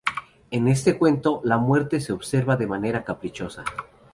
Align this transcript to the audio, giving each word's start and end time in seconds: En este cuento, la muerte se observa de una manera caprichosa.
En 0.49 0.67
este 0.67 0.97
cuento, 0.97 1.41
la 1.43 1.59
muerte 1.59 1.99
se 2.01 2.11
observa 2.11 2.57
de 2.57 2.65
una 2.65 2.71
manera 2.73 3.03
caprichosa. 3.03 3.63